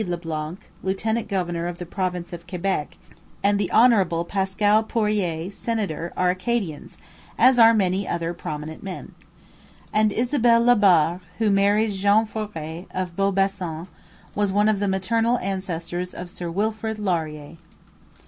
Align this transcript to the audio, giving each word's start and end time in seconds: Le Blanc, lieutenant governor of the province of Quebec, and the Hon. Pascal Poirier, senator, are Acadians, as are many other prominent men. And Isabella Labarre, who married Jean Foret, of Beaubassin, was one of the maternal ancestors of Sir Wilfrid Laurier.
Le 0.03 0.17
Blanc, 0.17 0.57
lieutenant 0.81 1.27
governor 1.27 1.67
of 1.67 1.77
the 1.77 1.85
province 1.85 2.33
of 2.33 2.47
Quebec, 2.47 2.97
and 3.43 3.59
the 3.59 3.69
Hon. 3.71 4.23
Pascal 4.25 4.81
Poirier, 4.81 5.51
senator, 5.51 6.11
are 6.17 6.31
Acadians, 6.31 6.97
as 7.37 7.59
are 7.59 7.71
many 7.71 8.07
other 8.07 8.33
prominent 8.33 8.81
men. 8.81 9.13
And 9.93 10.11
Isabella 10.11 10.73
Labarre, 10.75 11.19
who 11.37 11.51
married 11.51 11.91
Jean 11.91 12.25
Foret, 12.25 12.87
of 12.89 13.15
Beaubassin, 13.15 13.87
was 14.33 14.51
one 14.51 14.69
of 14.69 14.79
the 14.79 14.87
maternal 14.87 15.37
ancestors 15.37 16.15
of 16.15 16.31
Sir 16.31 16.49
Wilfrid 16.49 16.97
Laurier. 16.97 17.57